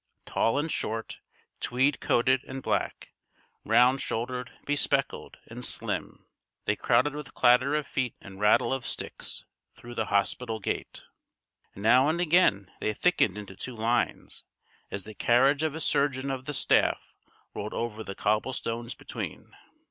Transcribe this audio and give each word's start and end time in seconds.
Tall 0.25 0.57
and 0.57 0.71
short, 0.71 1.19
tweed 1.59 1.99
coated 1.99 2.43
and 2.47 2.63
black, 2.63 3.13
round 3.63 4.01
shouldered, 4.01 4.51
bespectacled, 4.65 5.37
and 5.45 5.63
slim, 5.63 6.25
they 6.65 6.75
crowded 6.75 7.13
with 7.13 7.35
clatter 7.35 7.75
of 7.75 7.85
feet 7.85 8.15
and 8.19 8.39
rattle 8.39 8.73
of 8.73 8.83
sticks 8.83 9.45
through 9.75 9.93
the 9.93 10.05
hospital 10.07 10.59
gate. 10.59 11.03
Now 11.75 12.09
and 12.09 12.19
again 12.19 12.71
they 12.79 12.93
thickened 12.95 13.37
into 13.37 13.55
two 13.55 13.75
lines, 13.75 14.43
as 14.89 15.03
the 15.03 15.13
carriage 15.13 15.61
of 15.61 15.75
a 15.75 15.79
surgeon 15.79 16.31
of 16.31 16.47
the 16.47 16.53
staff 16.55 17.13
rolled 17.53 17.75
over 17.75 18.03
the 18.03 18.15
cobblestones 18.15 18.95
between. 18.95 19.51